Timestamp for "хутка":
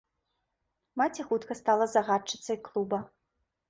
1.29-1.53